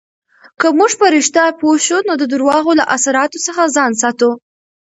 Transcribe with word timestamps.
که 0.59 0.67
موږ 0.79 0.91
په 1.01 1.05
رښتیا 1.15 1.45
پوه 1.59 1.77
شو، 1.85 1.97
نو 2.07 2.13
د 2.21 2.23
درواغو 2.33 2.71
له 2.79 2.83
اثراتو 2.95 3.37
څخه 3.47 3.63
ځان 3.75 3.91
ساتو. 4.01 4.31